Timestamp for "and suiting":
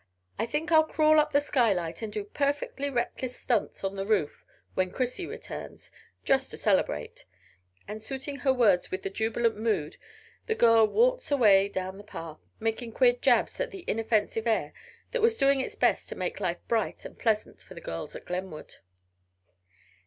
7.87-8.37